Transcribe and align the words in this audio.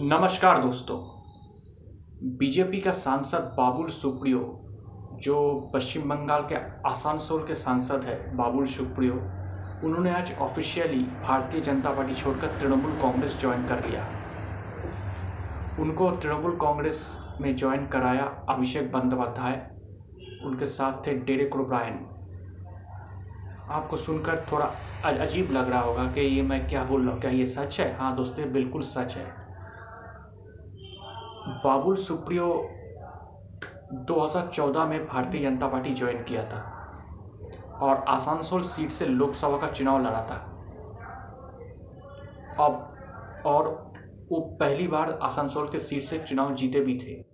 नमस्कार 0.00 0.60
दोस्तों। 0.62 0.96
बीजेपी 2.38 2.80
का 2.80 2.92
सांसद 2.92 3.54
बाबुल 3.56 3.88
सुप्रियो, 3.90 4.40
जो 5.22 5.70
पश्चिम 5.74 6.02
बंगाल 6.08 6.42
के 6.42 6.54
आसानसोल 6.88 7.42
के 7.46 7.54
सांसद 7.54 8.04
है 8.04 8.36
बाबुल 8.36 8.66
सुप्रियो, 8.66 9.14
उन्होंने 9.84 10.10
आज 10.10 10.32
ऑफिशियली 10.40 11.02
भारतीय 11.22 11.60
जनता 11.60 11.90
पार्टी 11.90 12.14
छोड़कर 12.14 12.58
तृणमूल 12.60 12.92
कांग्रेस 12.92 13.38
ज्वाइन 13.40 13.66
कर 13.68 13.84
लिया। 13.88 14.04
उनको 15.82 16.10
तृणमूल 16.12 16.56
कांग्रेस 16.56 17.02
में 17.40 17.54
ज्वाइन 17.56 17.86
कराया 17.86 18.24
अभिषेक 18.48 18.92
बंदोपाध्याय, 18.92 19.60
उनके 20.44 20.66
साथ 20.66 21.06
थे 21.06 21.14
डेरेक 21.16 21.56
ओब्रायन। 21.56 21.98
आपको 23.70 23.96
सुनकर 23.96 24.46
थोड़ा 24.52 24.70
अजीब 25.16 25.50
लग 25.52 25.70
रहा 25.70 25.80
होगा 25.80 26.04
कि 26.04 26.20
ये 26.20 26.42
मैं 26.42 26.66
क्या 26.68 26.84
बोल 26.84 27.02
रहा 27.02 27.12
हूँ, 27.12 27.20
क्या 27.20 27.30
ये 27.30 27.46
सच 27.48 27.80
है? 27.80 27.94
हाँ 27.98 28.14
दोस्तों 28.16 28.52
बिल्कुल 28.52 28.82
सच 28.84 29.16
है। 29.16 29.37
बाबुल 31.48 31.96
सुप्रियो 31.96 32.68
2014 34.04 34.86
में 34.86 35.06
भारतीय 35.06 35.40
जनता 35.40 35.68
पार्टी 35.68 35.94
ज्वाइन 35.94 36.22
किया 36.22 36.44
था 36.44 36.60
और 37.80 37.96
आसानसोल 37.96 38.62
सीट 38.62 38.90
से 38.90 39.06
लोकसभा 39.06 39.58
का 39.58 39.70
चुनाव 39.70 39.98
लड़ा 39.98 40.20
था। 40.20 40.36
अब 42.64 42.94
और 43.46 43.68
वो 44.32 44.40
पहली 44.60 44.88
बार 44.88 45.18
आसानसोल 45.22 45.68
के 45.68 45.78
सीट 45.78 46.02
से 46.02 46.18
चुनाव 46.18 46.54
जीते 46.54 46.80
भी 46.80 46.98
थे। 46.98 47.24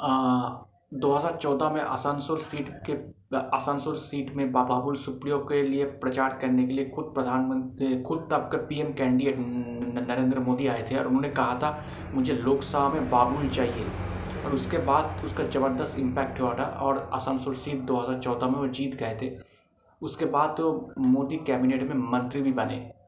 आ, 0.00 0.48
2014 0.94 1.72
में 1.72 1.80
आसनसोल 1.80 2.38
सीट 2.38 2.68
के, 2.90 2.92
आसनसोल 3.36 3.96
सीट 3.96 4.34
में 4.34 4.52
बाबुल 4.52 4.96
सुप्रियो 4.96 5.38
के 5.38 5.62
लिए 5.62 5.84
प्रचार 5.84 6.38
करने 6.42 6.66
के 6.66 6.72
लिए 6.72 6.88
खुद 6.88 7.04
प्रधानमंत्री, 7.04 8.02
खुद 8.02 8.28
तब 8.30 8.38
के 8.38 8.56
पीएम 8.56 8.92
कैंडिडेट 8.92 9.36
नरेंद्र 10.08 10.38
मोदी 10.38 10.66
आए 10.66 10.88
थे 10.90 10.96
और 10.96 11.06
उन्होंने 11.06 11.28
कहा 11.28 11.54
था, 11.54 11.84
मुझे 12.14 12.32
लोकसभा 12.32 12.88
में 12.88 13.10
बाबुल 13.10 13.48
चाहिए। 13.48 13.84
और 14.46 14.54
उसके 14.54 14.78
बाद 14.78 15.24
उसका 15.24 15.44
ज़बरदस्त 15.44 15.98
इम्पैक्ट 15.98 16.40
हुआ 16.40 16.54
था 16.54 16.64
और 16.64 17.10
आसनसोल 17.12 17.54
सीट 17.54 17.80
2014 17.80 18.46
में 18.46 18.58
वो 18.58 18.68
जीत 18.68 18.94
गए 18.94 19.18
थे। 19.22 19.30
उसके 20.02 20.24
बाद 20.24 20.54
तो 20.58 20.94
मोदी 20.98 21.36
कैबिनेट 21.36 21.82
में 21.82 22.10
मंत्री 22.12 22.42
भी 22.42 22.52
बने। 22.52 22.99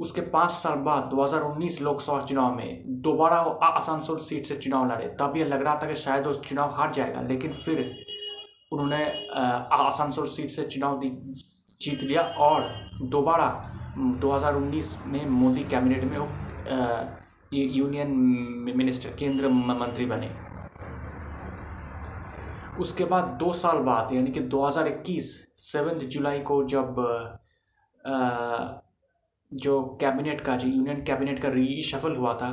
उसके 0.00 0.20
पाँच 0.32 0.50
साल 0.50 0.78
बाद 0.78 1.10
2019 1.10 1.80
लोकसभा 1.80 2.20
चुनाव 2.26 2.54
में 2.56 3.00
दोबारा 3.02 3.40
वो 3.42 3.50
आसानसोल 3.50 4.18
सीट 4.18 4.46
से 4.46 4.56
चुनाव 4.56 4.90
लड़े। 4.92 5.06
तब 5.20 5.36
ये 5.36 5.44
लग 5.44 5.62
रहा 5.62 5.74
था 5.82 5.86
कि 5.86 5.94
शायद 5.94 6.26
वो 6.26 6.34
चुनाव 6.34 6.74
हार 6.74 6.92
जाएगा 6.92 7.20
लेकिन 7.20 7.52
फिर 7.54 7.84
उन्होंने 8.72 9.04
आसानसोल 9.72 10.26
सीट 10.28 10.50
से 10.50 10.62
चुनाव 10.62 11.00
जीत 11.80 12.02
लिया 12.02 12.22
और 12.22 12.68
दोबारा 13.10 13.48
2019 14.20 14.94
में 15.06 15.26
मोदी 15.28 15.64
कैबिनेट 15.64 16.04
में 16.04 16.18
वो 16.18 16.28
यूनियन 17.52 18.10
मिनिस्टर 18.76 19.16
केंद्र 19.18 19.48
मंत्री 19.48 20.06
बने। 20.06 20.30
उसके 22.80 23.04
बाद 23.04 23.24
दो 23.40 23.52
साल 23.52 23.78
बाद 23.84 24.12
यानी 24.12 24.30
कि 24.30 24.40
2021 24.48 25.24
सेवन्थ 25.62 26.02
जुलाई 26.12 26.38
को 26.40 26.62
जब 26.64 27.00
आ, 28.04 28.12
जो 29.52 29.82
कैबिनेट 30.00 30.40
का, 30.40 30.56
जो 30.56 30.68
यूनियन 30.68 31.02
कैबिनेट 31.02 31.42
का 31.42 31.48
रीशफल 31.48 32.16
हुआ 32.16 32.34
था, 32.34 32.50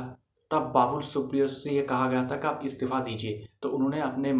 तब 0.50 0.70
बाबुल 0.74 1.02
सुप्रियो 1.02 1.48
से 1.48 1.70
ये 1.70 1.82
कहा 1.82 2.08
गया 2.08 2.24
था 2.24 2.36
कि 2.36 2.46
आप 2.46 2.60
इस्तीफ़ा 2.64 3.00
दीजिए। 3.00 3.46
तो 3.62 3.68
उन्होंने 3.68 4.00
अपने 4.00 4.32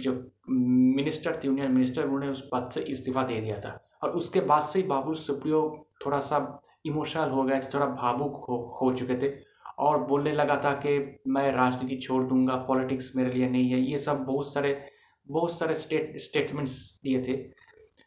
जो 0.00 0.12
मिनिस्टर 0.50 1.36
थे 1.36 1.48
यूनियन 1.48 1.72
मिनिस्टर 1.72 2.04
उन्होंने 2.04 2.28
उस 2.28 2.48
पद 2.52 2.70
से 2.74 2.80
इस्तीफ़ा 2.80 3.22
दे 3.22 3.40
दिया 3.40 3.58
था। 3.60 3.78
और 4.02 4.10
उसके 4.10 4.40
बाद 4.40 4.62
से 4.62 4.80
ही 4.80 4.86
बाबुल 4.86 5.14
सुप्रियो 5.14 5.86
थोड़ा 6.06 6.20
सा 6.20 6.62
इमोशनल 6.86 7.30
हो 7.30 7.42
गए 7.44 7.60
थे, 7.60 7.68
थोड़ा 7.74 7.86
भावुक 7.86 8.44
हो 8.48 8.78
हो 8.82 8.92
चुके 8.92 9.16
थे 9.22 9.32
और 9.78 9.98
बोलने 9.98 10.32
लगा 10.32 10.60
था 10.64 10.72
कि 10.72 11.20
मैं 11.28 11.50
राजनीति 11.52 11.96
छोड़ 11.96 12.22
दूँगा, 12.24 12.56
पॉलिटिक्स 12.56 13.12
मेरे 13.16 13.32
लिए 13.32 13.48
नहीं 13.48 13.70
है। 13.70 13.80
ये 13.80 13.98
सब 13.98 14.24
बहुत 14.24 14.52
सारे 14.54 14.78
बहुत 15.26 15.52
सारे 15.52 15.74
स्टेट 15.74 16.16
स्टेटमेंट्स 16.16 17.00
दिए 17.04 17.22
थे। 17.22 17.36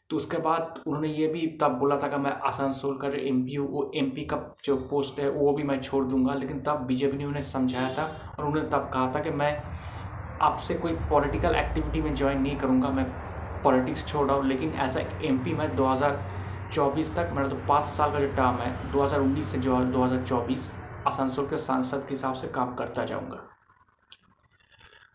तो 0.10 0.18
उसके 0.18 0.38
बाद 0.40 0.82
उन्होंने 0.88 1.08
ये 1.08 1.28
भी 1.28 1.46
तब 1.62 1.78
बोला 1.80 1.98
था 1.98 2.08
कि 2.08 2.18
मैं 2.18 2.32
आसनसोल 2.48 2.98
का 2.98 3.10
जो 3.10 3.18
एम 3.20 3.42
पी 3.46 3.58
वो 3.58 3.92
एम 3.96 4.10
पी 4.12 4.24
का 4.26 4.38
जो 4.66 4.76
पोस्ट 4.92 5.20
है, 5.20 5.30
वो 5.30 5.54
भी 5.54 5.64
मैं 5.64 5.80
छोड़ 5.82 6.04
दूँगा। 6.06 6.34
लेकिन 6.36 6.60
तब 6.62 6.86
बीजेपी 6.88 7.18
ने 7.18 7.26
उन्हें 7.26 7.42
समझाया 7.44 7.94
था 7.98 8.04
और 8.40 8.46
उन्होंने 8.46 8.68
तब 8.70 8.90
कहा 8.94 9.12
था 9.16 9.20
कि 9.20 9.30
मैं 9.32 9.52
आपसे 10.42 10.74
कोई 10.76 10.96
पॉलिटिकल 11.10 11.56
एक्टिविटी 11.56 12.02
में 12.02 12.16
ज्वाइन 12.16 12.42
नहीं 12.42 12.56
करूँगा, 12.58 12.90
मैं 12.90 13.06
पॉलिटिक्स 13.64 14.08
छोड़ 14.08 14.28
रहा 14.28 14.38
हूँ। 14.38 14.48
लेकिन 14.48 14.74
एज 14.82 14.98
ए 14.98 15.08
एम 15.24 15.38
पी 15.38 15.54
मैं 15.54 15.76
दो 15.76 15.96
चौबीस 16.74 17.16
तक, 17.16 17.32
मेरा 17.36 17.48
तो 17.48 17.56
पाँच 17.68 17.86
साल 17.86 18.12
का 18.12 18.20
जो 18.20 18.28
टर्म 18.36 18.56
है 18.56 18.92
2019 18.92 19.52
से 19.52 19.58
जो 19.60 19.80
दो 19.86 20.04
हज़ार 20.04 20.24
चौबीस 20.24 20.70
आसनसोल 21.08 21.46
के 21.46 21.58
सांसद 21.58 22.06
के 22.08 22.14
हिसाब 22.14 22.36
से 22.36 22.48
काम 22.50 22.74
करता 22.76 23.06
जाऊँगा। 23.06 23.40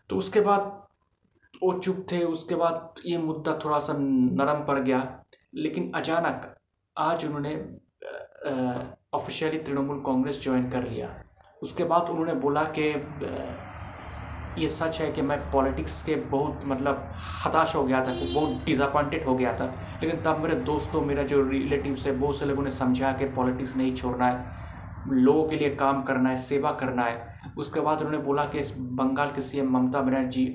तो 0.09 0.17
उसके 0.17 0.41
बाद 0.41 0.71
वो 1.63 1.73
चुप 1.79 2.05
थे, 2.11 2.23
उसके 2.23 2.55
बाद 2.55 2.93
ये 3.05 3.17
मुद्दा 3.17 3.59
थोड़ा 3.65 3.79
सा 3.79 3.93
नरम 3.97 4.65
पड़ 4.65 4.79
गया। 4.79 4.99
लेकिन 5.55 5.91
अचानक 5.95 6.53
आज 6.97 7.25
उन्होंने 7.25 7.53
ऑफिशियली 9.13 9.57
तृणमूल 9.57 9.99
कांग्रेस 9.99 10.41
ज्वाइन 10.43 10.69
कर 10.71 10.83
लिया। 10.83 11.09
उसके 11.63 11.83
बाद 11.83 12.09
उन्होंने 12.09 12.33
बोला 12.33 12.63
कि 12.77 12.83
ये 14.61 14.67
सच 14.69 14.99
है 15.01 15.11
कि 15.11 15.21
मैं 15.21 15.37
पॉलिटिक्स 15.51 16.03
के 16.03 16.15
बहुत 16.15 16.61
मतलब 16.65 17.13
हताश 17.45 17.75
हो 17.75 17.83
गया 17.83 17.99
था, 18.05 18.13
बहुत 18.33 18.63
डिसअपॉइंटेड 18.65 19.25
हो 19.25 19.35
गया 19.35 19.53
था। 19.53 19.65
लेकिन 20.03 20.21
तब 20.21 20.39
मेरे 20.39 20.55
दोस्तों, 20.55 21.01
मेरा 21.01 21.23
जो 21.23 21.41
रिलेटिव्स 21.49 22.05
है, 22.07 22.17
बहुत 22.19 22.39
से 22.39 22.45
लोगों 22.45 22.63
ने 22.63 22.71
समझा 22.71 23.11
कि 23.11 23.25
पॉलिटिक्स 23.25 23.75
नहीं 23.75 23.95
छोड़ना 23.95 24.27
है। 24.27 24.53
लोगों 25.07 25.47
के 25.47 25.55
लिए 25.55 25.75
काम 25.75 26.03
करना 26.03 26.29
है, 26.29 26.37
सेवा 26.37 26.71
करना 26.71 27.03
है। 27.03 27.39
उसके 27.57 27.79
बाद 27.79 27.97
उन्होंने 27.97 28.17
बोला 28.17 28.45
कि 28.45 28.59
इस 28.59 28.75
बंगाल 28.79 29.31
के 29.31 29.41
सीएम 29.41 29.69
ममता 29.71 30.01
बनर्जी 30.01 30.45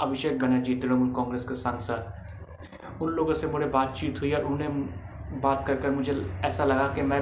अभिषेक 0.00 0.38
बनर्जी, 0.40 0.74
तृणमूल 0.76 1.14
कांग्रेस 1.14 1.44
के 1.48 1.54
सांसद। 1.56 3.02
उन 3.02 3.10
लोगों 3.10 3.34
से 3.34 3.46
बड़े 3.46 3.66
बातचीत 3.68 4.20
हुई 4.20 4.32
और 4.32 4.44
उन्हें 4.44 5.40
बात 5.42 5.66
कर 5.66 5.76
कर 5.76 5.90
मुझे 5.90 6.12
ऐसा 6.44 6.64
लगा 6.64 6.86
कि 6.94 7.02
मैं 7.02 7.20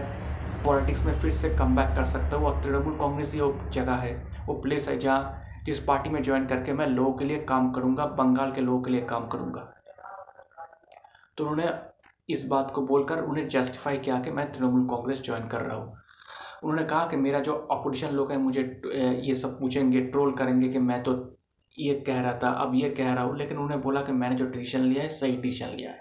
पॉलिटिक्स 0.65 1.05
में 1.07 1.19
फिर 1.21 1.31
से 1.33 1.49
कम 1.59 1.77
बैक 1.77 1.95
कर 1.97 2.05
सकता 2.05 2.37
हूँ। 2.37 2.47
और 2.47 2.63
तृणमूल 2.63 2.97
कांग्रेस 2.99 3.33
ही 3.35 3.41
वो 3.41 3.55
जगह 3.73 3.95
है, 3.97 4.13
वो 4.47 4.55
प्लेस 4.63 4.89
है 4.89 4.99
जहाँ 4.99 5.45
जिस 5.67 5.79
पार्टी 5.85 6.11
में 6.11 6.23
ज्वाइन 6.23 6.47
करके 6.47 6.73
मैं 6.73 6.87
लोगों 6.87 7.13
के 7.13 7.25
लिए 7.25 7.39
काम 7.45 7.71
करूँगा, 7.73 8.05
बंगाल 8.19 8.53
के 8.53 8.61
लोगों 8.61 8.83
के 8.83 8.91
लिए 8.91 9.01
काम 9.01 9.27
करूँगा। 9.29 9.67
तो 11.39 11.45
उन्होंने 11.45 11.73
इस 12.31 12.47
बात 12.47 12.73
को 12.75 12.83
बोलकर 12.87 13.21
उन्हें 13.21 13.49
जस्टिफाई 13.49 13.99
किया 13.99 14.19
कि 14.21 14.31
मैं 14.31 14.51
तृणमूल 14.53 14.87
कांग्रेस 14.89 15.23
ज्वाइन 15.25 15.47
कर 15.49 15.61
रहा 15.61 15.77
हूँ। 15.77 15.93
उन्होंने 16.65 16.85
कहा 16.85 17.07
कि 17.07 17.17
मेरा 17.17 17.41
जो 17.41 17.53
अपोजिशन 17.73 18.15
लोग 18.15 18.31
हैं, 18.33 18.39
मुझे 18.39 18.63
ये 19.23 19.35
सब 19.35 19.59
पूछेंगे 19.61 20.01
ट्रोल 20.03 20.33
करेंगे 20.33 20.69
कि 20.69 20.79
मैं 20.81 21.03
तो 21.03 21.15
ये 21.79 21.95
कह 22.07 22.21
रहा 22.21 22.33
था, 22.33 22.51
अब 22.53 22.75
ये 22.75 22.91
कह 22.91 23.13
रहा 23.13 23.25
हूँ, 23.25 23.37
लेकिन 23.39 23.57
उन्होंने 23.57 23.83
बोला 23.83 24.01
कि 24.03 24.13
मैंने 24.13 24.37
जो 24.37 24.47
डिसीज़न 24.47 24.85
लिया 24.85 25.03
है, 25.03 25.09
सही 25.11 25.37
डिसीज़न 25.37 25.75
लिया 25.77 25.91
है। 25.91 26.01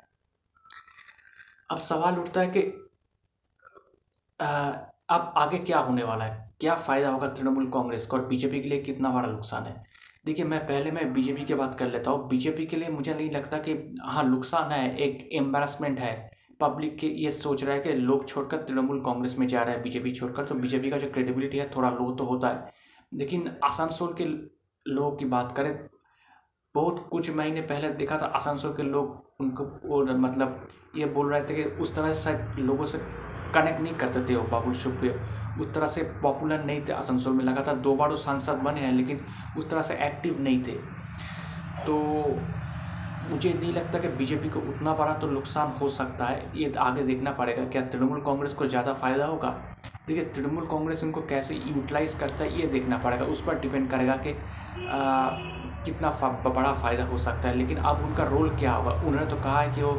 अब 1.71 1.79
सवाल 1.79 2.19
उठता 2.19 2.41
है 2.41 2.47
कि 2.47 2.61
अब 5.09 5.33
आगे 5.37 5.57
क्या 5.57 5.79
होने 5.79 6.03
वाला 6.03 6.25
है? 6.25 6.45
क्या 6.59 6.75
फ़ायदा 6.77 7.09
होगा 7.09 7.27
तृणमूल 7.29 7.69
कांग्रेस 7.71 8.05
को 8.05 8.17
और 8.17 8.25
बीजेपी 8.27 8.61
के 8.61 8.69
लिए 8.69 8.81
कितना 8.81 9.09
बड़ा 9.11 9.27
नुकसान 9.27 9.63
है? 9.63 9.75
देखिए, 10.25 10.45
मैं 10.45 10.59
पहले 10.67 10.91
मैं 10.91 11.11
बीजेपी 11.13 11.45
की 11.45 11.53
बात 11.53 11.77
कर 11.79 11.87
लेता 11.87 12.11
हूँ। 12.11 12.27
बीजेपी 12.29 12.65
के 12.65 12.77
लिए 12.77 12.89
मुझे 12.89 13.13
नहीं 13.13 13.29
लगता 13.31 13.57
कि 13.59 13.73
हाँ 14.03 14.23
नुकसान 14.23 14.71
है, 14.71 14.97
एक 14.97 15.29
एम्बेरसमेंट 15.33 15.99
है। 15.99 16.15
पब्लिक 16.61 16.97
के 16.99 17.07
ये 17.07 17.31
सोच 17.31 17.63
रहा 17.63 17.75
है 17.75 17.81
कि 17.81 17.93
लोग 17.93 18.27
छोड़कर 18.27 18.57
तृणमूल 18.57 18.99
कांग्रेस 19.05 19.35
में 19.39 19.47
जा 19.47 19.63
रहा 19.63 19.75
है, 19.75 19.81
बीजेपी 19.83 20.13
छोड़कर 20.13 20.45
तो 20.45 20.55
बीजेपी 20.55 20.89
का 20.89 20.97
जो 20.97 21.09
क्रेडिबिलिटी 21.11 21.57
है, 21.57 21.69
थोड़ा 21.75 21.89
लो 21.89 22.11
तो 22.11 22.25
होता 22.25 22.47
है। 22.47 22.71
लेकिन 23.11 23.49
आसानसोल 23.63 24.13
के 24.13 24.25
लोगों 24.87 25.11
की 25.11 25.25
बात 25.27 25.53
करें, 25.57 25.77
बहुत 26.75 27.07
कुछ 27.11 27.35
महीने 27.35 27.61
पहले 27.63 27.89
देखा 27.91 28.17
था, 28.17 28.25
आसनसोल 28.27 28.73
के 28.73 28.83
लोग 28.83 29.41
उनको 29.41 29.63
और 29.91 30.15
मतलब 30.17 30.67
ये 30.97 31.05
बोल 31.07 31.31
रहे 31.31 31.41
थे 31.41 31.55
कि 31.55 31.63
उस 31.63 31.95
तरह 31.95 32.11
से 32.13 32.23
शायद 32.23 32.59
लोगों 32.59 32.85
से 32.85 32.97
कनेक्ट 33.53 33.81
नहीं 33.81 33.93
करते 33.95 34.23
थे 34.29 34.35
वो 34.35 34.43
बाबुल 34.49 34.73
सुप्रियो। 34.75 35.13
उस 35.61 35.73
तरह 35.73 35.87
से 35.87 36.03
पॉपुलर 36.21 36.63
नहीं 36.65 36.81
थे, 36.87 36.93
आसनसोल 36.93 37.33
में 37.33 37.43
लगा 37.45 37.63
था 37.67 37.73
दो 37.75 37.95
बार 37.95 38.09
वो 38.09 38.15
सांसद 38.17 38.57
बने 38.63 38.81
हैं, 38.81 38.91
लेकिन 38.93 39.19
उस 39.57 39.69
तरह 39.69 39.81
से 39.81 39.95
एक्टिव 40.05 40.41
नहीं 40.41 40.63
थे। 40.63 40.77
तो 41.85 41.95
मुझे 43.29 43.53
नहीं 43.53 43.73
लगता 43.73 43.99
कि 43.99 44.07
बीजेपी 44.09 44.49
को 44.49 44.59
उतना 44.61 44.93
बड़ा 44.95 45.13
तो 45.13 45.27
नुकसान 45.29 45.71
हो 45.79 45.89
सकता 45.91 46.25
है, 46.25 46.51
ये 46.55 46.73
आगे 46.79 47.03
देखना 47.03 47.31
पड़ेगा। 47.31 47.65
क्या 47.65 47.81
तृणमूल 47.83 48.21
कांग्रेस 48.21 48.53
को 48.53 48.65
ज़्यादा 48.67 48.93
फ़ायदा 48.93 49.25
होगा? 49.25 49.49
देखिए 50.07 50.23
तृणमूल 50.25 50.65
कांग्रेस 50.65 51.03
इनको 51.03 51.21
कैसे 51.29 51.55
यूटिलाइज 51.55 52.13
करता 52.19 52.43
है 52.43 52.59
ये 52.59 52.67
देखना 52.67 52.97
पड़ेगा। 52.97 53.25
उस 53.25 53.41
पर 53.45 53.59
डिपेंड 53.59 53.89
करेगा 53.91 54.15
कि 54.17 54.31
आ, 54.31 55.29
कितना 55.85 56.09
फा, 56.11 56.29
बड़ा 56.29 56.73
फ़ायदा 56.73 57.05
हो 57.05 57.17
सकता 57.17 57.49
है। 57.49 57.57
लेकिन 57.57 57.77
अब 57.77 58.03
उनका 58.05 58.23
रोल 58.23 58.49
क्या 58.49 58.73
होगा? 58.73 58.91
उन्होंने 58.91 59.25
तो 59.25 59.35
कहा 59.35 59.61
है 59.61 59.73
कि 59.75 59.81
वो 59.81 59.91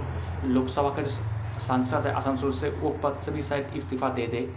लोकसभा 0.45 0.89
का 0.97 1.03
जो 1.03 1.59
सांसद 1.59 2.07
है 2.07 2.13
आसनसोल 2.15 2.53
से 2.53 2.71
वो 2.71 2.91
पद 3.05 3.19
से 3.23 3.33
भी 3.33 3.43
शायद 3.43 3.73
इस्तीफ़ा 3.77 4.09
दे 4.09 4.27
दे। 4.27 4.49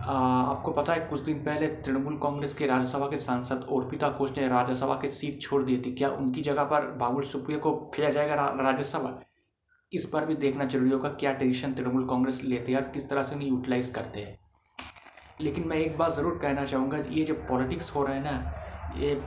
आ, 0.00 0.12
आपको 0.12 0.72
पता 0.72 0.92
है 0.92 1.00
कुछ 1.10 1.20
दिन 1.20 1.38
पहले 1.44 1.66
तृणमूल 1.66 2.16
कांग्रेस 2.22 2.54
के 2.54 2.66
राज्यसभा 2.66 3.06
के 3.06 3.16
सांसद 3.18 3.66
अर्पिता 3.70 4.08
घोष 4.08 4.36
ने 4.38 4.48
राज्यसभा 4.48 4.94
की 4.94 5.08
सीट 5.10 5.40
छोड़ 5.42 5.62
दी 5.62 5.76
थी। 5.76 5.94
क्या 5.94 6.08
उनकी 6.14 6.42
जगह 6.42 6.64
पर 6.64 6.90
बाबुल 7.00 7.24
सुप्रियो 7.24 7.58
को 7.58 7.74
भेजा 7.96 8.10
जाएगा 8.10 8.34
राज्यसभा? 8.62 9.14
इस 9.92 10.08
पर 10.12 10.26
भी 10.26 10.34
देखना 10.36 10.64
ज़रूरी 10.64 10.90
होगा 10.90 11.08
क्या 11.10 11.32
डिसीज़न 11.34 11.74
तृणमूल 11.74 12.08
कांग्रेस 12.08 12.42
लेते 12.44 12.72
हैं 12.72 12.78
और 12.78 12.88
किस 12.88 13.08
तरह 13.10 13.22
से 13.22 13.34
उन्हें 13.34 13.48
यूटिलाइज 13.48 13.88
करते 13.90 14.20
हैं। 14.20 14.45
लेकिन 15.40 15.66
मैं 15.68 15.76
एक 15.76 15.96
बात 15.98 16.12
ज़रूर 16.14 16.38
कहना 16.42 16.64
चाहूँगा, 16.64 16.98
ये 16.98 17.24
जो 17.24 17.34
पॉलिटिक्स 17.48 17.94
हो 17.94 18.04
रहा 18.04 18.14
है 18.14 18.22
ना, 18.24 18.52
ये 18.98 19.20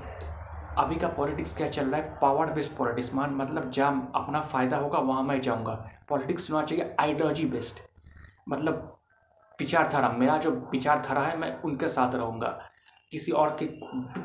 अभी 0.77 0.95
का 0.95 1.07
पॉलिटिक्स 1.07 1.55
क्या 1.57 1.67
चल 1.69 1.85
रहा 1.85 2.01
है? 2.01 2.17
पावर 2.21 2.51
बेस्ड 2.53 2.77
पॉलिटिक्स 2.77 3.13
मान 3.13 3.33
मतलब 3.35 3.69
जहाँ 3.71 4.11
अपना 4.15 4.41
फ़ायदा 4.41 4.77
होगा, 4.77 4.99
वहाँ 4.99 5.23
मैं 5.23 5.41
जाऊँगा। 5.41 5.73
पॉलिटिक्स 6.09 6.49
होना 6.51 6.63
चाहिए 6.65 6.95
आइडियोलॉजी 6.99 7.45
बेस्ड 7.45 7.79
मतलब 8.49 8.97
विचारधारा, 9.59 10.09
मेरा 10.09 10.37
जो 10.37 10.51
विचारधारा 10.71 11.21
है, 11.21 11.37
मैं 11.37 11.55
उनके 11.61 11.87
साथ 11.87 12.15
रहूँगा। 12.15 12.57
किसी 13.11 13.31
और 13.31 13.57
के 13.61 13.65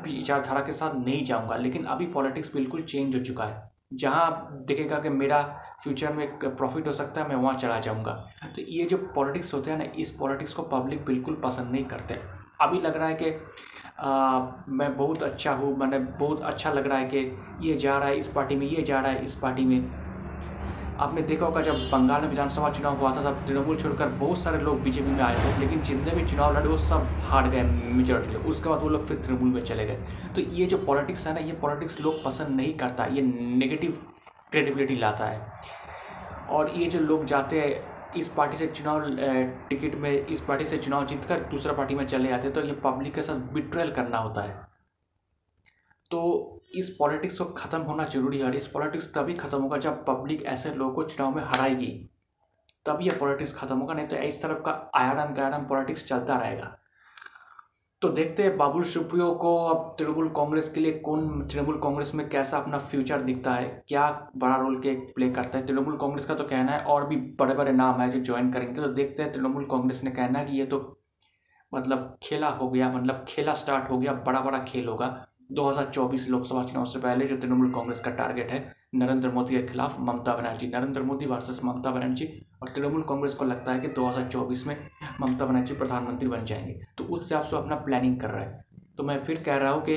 विचारधारा 0.03 0.61
के 0.61 0.73
साथ 0.73 0.95
नहीं 0.95 1.23
जाऊँगा, 1.25 1.55
लेकिन 1.55 1.85
अभी 1.85 2.05
पॉलिटिक्स 2.07 2.53
बिल्कुल 2.53 2.83
चेंज 2.83 3.15
हो 3.15 3.21
चुका 3.21 3.43
है। 3.43 3.74
जहाँ 3.95 4.63
देखेगा 4.67 4.99
कि 4.99 5.09
मेरा 5.09 5.41
फ्यूचर 5.83 6.13
में 6.13 6.27
प्रॉफिट 6.39 6.87
हो 6.87 6.93
सकता 6.93 7.21
है, 7.21 7.27
मैं 7.29 7.35
वहाँ 7.35 7.57
चला 7.57 7.79
जाऊँगा। 7.79 8.11
तो 8.45 8.61
ये 8.61 8.85
जो 8.85 8.97
पॉलिटिक्स 9.15 9.53
होते 9.53 9.71
हैं 9.71 9.77
ना, 9.77 9.85
इस 9.97 10.11
पॉलिटिक्स 10.19 10.53
को 10.53 10.63
पब्लिक 10.71 11.05
बिल्कुल 11.05 11.41
पसंद 11.43 11.71
नहीं 11.71 11.85
करते। 11.85 12.19
अभी 12.61 12.81
लग 12.81 12.97
रहा 12.97 13.07
है 13.07 13.17
कि 13.21 13.29
मैं 14.73 14.95
बहुत 14.97 15.23
अच्छा 15.23 15.51
हूँ, 15.53 15.75
मैंने 15.77 15.99
बहुत 15.99 16.41
अच्छा 16.43 16.71
लग 16.73 16.87
रहा 16.87 16.97
है 16.97 17.09
कि 17.09 17.67
ये 17.67 17.75
जा 17.77 17.97
रहा 17.97 18.07
है 18.07 18.17
इस 18.19 18.27
पार्टी 18.27 18.55
में, 18.55 18.67
ये 18.67 18.81
जा 18.81 18.99
रहा 19.01 19.11
है 19.11 19.23
इस 19.25 19.35
पार्टी 19.35 19.65
में। 19.65 20.04
आपने 20.95 21.21
देखा 21.21 21.45
होगा 21.45 21.61
जब 21.61 21.79
बंगाल 21.91 22.21
में 22.21 22.29
विधानसभा 22.29 22.69
चुनाव 22.69 22.97
हुआ 22.97 23.11
था, 23.15 23.21
तब 23.23 23.45
तृणमूल 23.47 23.77
छोड़कर 23.77 24.09
बहुत 24.19 24.37
सारे 24.37 24.59
लोग 24.59 24.81
बीजेपी 24.83 25.11
में 25.11 25.21
आए 25.21 25.35
थे, 25.35 25.59
लेकिन 25.59 25.81
जितने 25.81 26.11
भी 26.11 26.25
चुनाव 26.29 26.55
लड़े, 26.57 26.67
वो 26.67 26.77
सब 26.77 27.07
हार 27.23 27.49
गए 27.49 27.61
मेजोरिटी 27.61 28.33
लोग। 28.33 28.45
उसके 28.47 28.69
बाद 28.69 28.81
वो 28.81 28.89
लोग 28.89 29.05
फिर 29.07 29.17
तृणमूल 29.17 29.49
में 29.49 29.63
चले 29.63 29.85
गए। 29.85 29.97
तो 30.35 30.41
ये 30.41 30.65
जो 30.65 30.77
पॉलिटिक्स 30.77 31.27
है 31.27 31.33
ना, 31.33 31.39
ये 31.39 31.53
पॉलिटिक्स 31.61 31.99
लोग 32.01 32.23
पसंद 32.25 32.55
नहीं 32.57 32.73
करता, 32.73 33.05
ये 33.05 33.21
नेगेटिव 33.21 33.97
क्रेडिबिलिटी 34.51 34.95
लाता 34.95 35.25
है। 35.25 35.41
और 36.49 36.71
ये 36.75 36.85
जो 36.85 36.99
लोग 36.99 37.25
जाते 37.25 37.59
हैं, 37.59 37.75
इस 38.17 38.27
पार्टी 38.29 38.57
से 38.57 38.67
चुनाव 38.67 39.05
टिकट 39.69 39.95
में, 39.95 40.11
इस 40.11 40.39
पार्टी 40.39 40.65
से 40.65 40.77
चुनाव 40.77 41.05
जीतकर 41.05 41.39
दूसरा 41.51 41.73
पार्टी 41.73 41.95
में 41.95 42.05
चले 42.07 42.29
जाते 42.29 42.47
हैं 42.47 42.53
तो 42.53 42.61
ये 42.61 42.73
पब्लिक 42.83 43.13
के 43.15 43.21
साथ 43.21 43.53
बिट्रेल 43.53 43.91
करना 43.91 44.17
होता 44.17 44.41
है। 44.41 44.64
तो 46.15 46.61
इस 46.75 46.89
पॉलिटिक्स 46.99 47.37
को 47.37 47.45
ख़त्म 47.53 47.79
होना 47.83 48.03
ज़रूरी 48.07 48.37
है 48.37 48.43
और 48.45 48.55
इस 48.55 48.67
पॉलिटिक्स 48.67 49.13
तभी 49.13 49.33
ख़त्म 49.35 49.61
होगा 49.61 49.77
जब 49.79 50.03
पब्लिक 50.05 50.43
ऐसे 50.47 50.69
लोगों 50.71 50.93
को 50.93 51.03
चुनाव 51.05 51.35
में 51.35 51.43
हराएगी। 51.43 51.87
तब 52.85 52.99
यह 53.01 53.17
पॉलिटिक्स 53.19 53.55
ख़त्म 53.55 53.77
होगा, 53.77 53.93
नहीं 53.93 54.07
तो 54.07 54.15
इस 54.17 54.41
तरफ़ 54.41 54.61
का 54.63 54.71
आयाडम 54.95 55.33
गयाडम 55.33 55.65
पॉलिटिक्स 55.67 56.07
चलता 56.07 56.37
रहेगा। 56.37 56.71
तो 58.01 58.09
देखते 58.11 58.43
हैं 58.43 58.55
बाबुल 58.57 58.83
सुप्रियो 58.85 59.31
को 59.35 59.55
अब 59.65 59.95
तृणमूल 59.99 60.29
कांग्रेस 60.29 60.71
के 60.73 60.81
लिए 60.81 60.91
कौन, 60.99 61.41
तृणमूल 61.43 61.79
कांग्रेस 61.83 62.13
में 62.15 62.27
कैसा 62.29 62.57
अपना 62.57 62.77
फ्यूचर 62.79 63.21
दिखता 63.23 63.53
है, 63.53 63.83
क्या 63.87 64.09
बड़ा 64.37 64.55
रोल 64.55 64.79
के 64.81 64.95
प्ले 65.11 65.29
करता 65.31 65.57
है? 65.57 65.65
तृणमूल 65.67 65.97
कांग्रेस 65.97 66.25
का 66.25 66.35
तो 66.35 66.43
कहना 66.45 66.71
है 66.71 66.83
और 66.85 67.07
भी 67.07 67.15
बड़े 67.39 67.55
बड़े 67.55 67.71
नाम 67.73 68.01
है 68.01 68.09
जो 68.11 68.23
ज्वाइन 68.23 68.51
करेंगे। 68.53 68.81
तो 68.81 68.87
देखते 68.93 69.23
हैं 69.23 69.31
तृणमूल 69.33 69.65
कांग्रेस 69.71 70.03
ने 70.03 70.11
कहना 70.13 70.39
है 70.39 70.45
कि 70.45 70.59
ये 70.59 70.65
तो 70.65 70.83
मतलब 71.71 72.17
खेला 72.23 72.49
हो 72.49 72.69
गया 72.69 72.91
मतलब 72.91 73.25
खेला 73.29 73.53
स्टार्ट 73.55 73.89
हो 73.91 73.97
गया 73.97 74.13
बड़ा 74.25 74.41
बड़ा 74.41 74.63
खेल 74.63 74.87
होगा। 74.87 75.15
2024 75.49 76.27
लोकसभा 76.29 76.63
चुनाव 76.63 76.85
से 76.85 76.99
पहले 76.99 77.25
जो 77.25 77.37
तृणमूल 77.37 77.71
कांग्रेस 77.71 77.99
का 77.99 78.11
टारगेट 78.11 78.49
है, 78.49 78.59
नरेंद्र 78.95 79.29
मोदी 79.29 79.55
के 79.55 79.61
खिलाफ 79.63 79.99
ममता 79.99 80.35
बनर्जी। 80.35 80.67
नरेंद्र 80.67 81.01
मोदी 81.01 81.25
वर्सेस 81.25 81.59
ममता 81.65 81.91
बनर्जी 81.91 82.25
और 82.61 82.69
तृणमूल 82.69 83.01
कांग्रेस 83.01 83.33
को 83.33 83.45
लगता 83.45 83.71
है 83.71 83.79
कि 83.79 83.87
2024 83.89 84.65
में 84.67 84.75
ममता 85.21 85.45
बनर्जी 85.45 85.73
प्रधानमंत्री 85.73 86.27
बन 86.27 86.45
जाएँगे। 86.45 86.73
तो 86.97 87.03
उस 87.05 87.21
हिसाब 87.21 87.43
से 87.43 87.57
अपना 87.57 87.75
प्लानिंग 87.75 88.19
कर 88.21 88.29
रहा 88.29 88.41
है। 88.41 88.63
तो 88.97 89.03
मैं 89.03 89.17
फिर 89.19 89.43
कह 89.45 89.57
रहा 89.57 89.71
हूँ 89.71 89.81
कि 89.81 89.95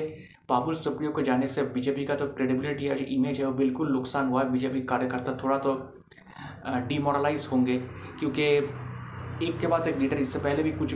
बाबुल 0.51 0.75
सुप्रियो 0.77 1.11
को 1.13 1.23
जाने 1.23 1.49
से 1.49 1.63
बीजेपी 1.75 2.05
का 2.05 2.15
तो 2.15 2.27
क्रेडिबिलिटी 2.29 2.89
या 2.89 2.95
जो 2.95 3.05
इमेज 3.07 3.41
है 3.41 3.47
वो 3.47 3.53
बिल्कुल 3.53 3.93
नुकसान 3.93 4.29
हुआ 4.29 4.43
है। 4.43 4.53
बीजेपी 4.53 4.81
कार्यकर्ता 4.83 5.37
थोड़ा 5.43 5.59
तो 5.59 5.75
डिमोरलाइज 6.89 7.49
होंगे, 7.53 7.79
क्योंकि 8.21 8.43
एक 9.47 9.59
के 9.61 9.67
बाद 9.67 9.89
एक 9.89 9.99
लीडर 9.99 10.17
इससे 10.17 10.39
पहले 10.39 10.63
भी 10.63 10.73
कुछ 10.73 10.95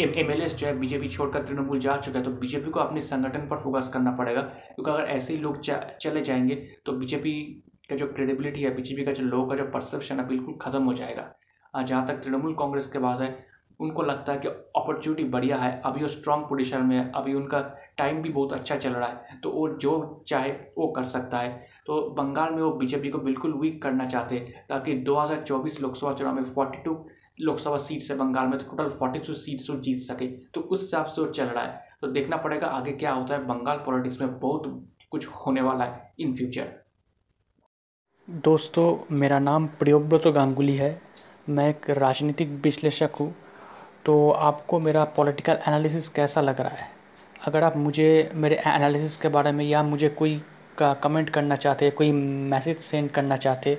एम 0.00 0.12
एम 0.18 0.30
एल 0.32 0.40
एस 0.42 0.54
जो 0.56 0.66
है 0.66 0.78
बीजेपी 0.78 1.08
छोड़कर 1.08 1.42
तृणमूल 1.46 1.78
जा 1.80 1.96
चुका 1.96 2.18
है 2.18 2.24
तो 2.24 2.30
बीजेपी 2.30 2.70
को 2.70 2.80
अपने 2.80 3.00
संगठन 3.00 3.46
पर 3.48 3.56
फोकस 3.56 3.90
करना 3.92 4.10
पड़ेगा, 4.10 4.40
क्योंकि 4.40 4.90
अगर 4.90 5.02
ऐसे 5.04 5.32
ही 5.32 5.38
लोग 5.40 5.60
चले 5.60 6.20
जाएँगे 6.20 6.54
तो 6.86 6.92
बीजेपी 6.92 7.32
का 7.90 7.96
जो 7.96 8.06
क्रेडिबिलिटी 8.08 8.62
है 8.62 8.74
बीजेपी 8.76 9.04
का 9.04 9.12
जो 9.12 9.24
लोगों 9.24 9.46
का 9.46 9.56
जो 9.56 9.64
परसेप्शन 9.70 10.20
है, 10.20 10.26
बिल्कुल 10.28 10.54
ख़त्म 10.62 10.82
हो 10.84 10.94
जाएगा। 10.94 11.82
जहाँ 11.82 12.06
तक 12.06 12.22
तृणमूल 12.24 12.54
कांग्रेस 12.54 12.88
के 12.88 12.98
बाद 12.98 13.22
है, 13.22 13.34
उनको 13.80 14.02
लगता 14.02 14.32
है 14.32 14.38
कि 14.38 14.48
अपॉर्चुनिटी 14.48 15.24
बढ़िया 15.26 15.56
है, 15.56 15.80
अभी 15.84 16.02
वो 16.02 16.08
स्ट्रांग 16.08 16.42
पोजिशन 16.44 16.82
में 16.82 16.96
है, 16.96 17.10
अभी 17.14 17.34
उनका 17.34 17.60
टाइम 17.98 18.22
भी 18.22 18.28
बहुत 18.30 18.52
अच्छा 18.52 18.76
चल 18.76 18.90
रहा 18.90 19.08
है 19.08 19.40
तो 19.42 19.50
वो 19.50 19.68
जो 19.78 20.24
चाहे 20.28 20.50
वो 20.78 20.92
कर 20.92 21.04
सकता 21.06 21.38
है। 21.38 21.50
तो 21.86 22.02
बंगाल 22.14 22.52
में 22.52 22.62
वो 22.62 22.70
बीजेपी 22.74 23.08
को 23.10 23.18
बिल्कुल 23.20 23.60
वीक 23.60 23.82
करना 23.82 24.06
चाहते 24.06 24.36
हैं, 24.36 24.64
ताकि 24.68 25.02
2024 25.04 25.80
लोकसभा 25.80 26.12
चुनाव 26.12 26.34
में 26.34 26.54
42 26.54 27.02
लोकसभा 27.40 27.78
सीट 27.78 28.02
से 28.02 28.14
बंगाल 28.14 28.46
में 28.46 28.58
तो 28.58 28.76
टोटल 28.76 28.90
फोर्टी 28.90 29.18
टू 29.18 29.34
सीट्स 29.34 29.70
वो 29.70 29.76
जीत 29.76 30.02
सके। 30.02 30.26
तो 30.26 30.60
उस 30.60 30.80
हिसाब 30.80 31.06
से 31.06 31.20
वो 31.20 31.26
चल 31.28 31.44
रहा 31.44 31.64
है। 31.64 31.80
तो 32.00 32.06
देखना 32.12 32.36
पड़ेगा 32.36 32.66
आगे 32.66 32.92
क्या 32.92 33.12
होता 33.12 33.34
है। 33.34 33.46
बंगाल 33.46 33.76
पॉलिटिक्स 33.76 34.20
में 34.20 34.40
बहुत 34.40 34.62
कुछ 35.10 35.26
होने 35.26 35.60
वाला 35.60 35.84
है 35.84 36.12
इन 36.20 36.34
फ्यूचर 36.34 36.72
दोस्तों, 38.28 39.16
मेरा 39.16 39.38
नाम 39.38 39.66
प्रियोव्रत 39.66 40.26
गांगुली 40.26 40.76
है। 40.76 41.00
मैं 41.48 41.68
एक 41.70 41.90
राजनीतिक 41.90 42.48
विश्लेषक 42.48 43.10
हूँ। 43.20 43.34
तो 44.04 44.30
आपको 44.30 44.80
मेरा 44.80 45.04
पॉलिटिकल 45.04 45.58
एनालिसिस 45.68 46.08
कैसा 46.08 46.40
लग 46.40 46.60
रहा 46.60 46.70
है? 46.70 46.88
अगर 47.46 47.62
आप 47.62 47.76
मुझे, 47.76 48.30
मेरे 48.34 48.56
एनालिसिस 48.56 49.16
के 49.16 49.28
बारे 49.28 49.52
में 49.52 49.64
या 49.64 49.82
मुझे 49.82 50.08
कोई 50.08 50.42
का 50.78 50.94
कमेंट 50.94 51.30
करना 51.30 51.56
चाहते 51.56 51.90
कोई 51.90 52.12
मैसेज 52.12 52.78
सेंड 52.78 53.10
करना 53.10 53.36
चाहते 53.36 53.78